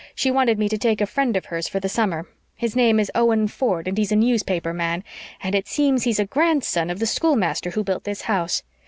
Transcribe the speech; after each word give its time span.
She 0.15 0.31
wanted 0.31 0.57
me 0.57 0.67
to 0.67 0.79
take 0.79 0.99
a 0.99 1.05
friend 1.05 1.37
of 1.37 1.45
hers 1.45 1.67
for 1.67 1.79
the 1.79 1.87
summer. 1.87 2.27
His 2.55 2.75
name 2.75 2.99
is 2.99 3.11
Owen 3.13 3.47
Ford, 3.47 3.87
and 3.87 3.95
he's 3.99 4.11
a 4.11 4.15
newspaper 4.15 4.73
man, 4.73 5.03
and 5.43 5.53
it 5.53 5.67
seems 5.67 6.05
he's 6.05 6.19
a 6.19 6.25
grandson 6.25 6.89
of 6.89 6.97
the 6.97 7.05
schoolmaster 7.05 7.69
who 7.69 7.83
built 7.83 8.03
this 8.03 8.21
house. 8.23 8.63